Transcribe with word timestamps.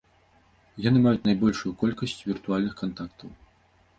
Яны 0.85 1.01
маюць 1.03 1.27
найбольшую 1.27 1.73
колькасць 1.83 2.15
віртуальных 2.31 2.73
кантактаў. 2.81 3.29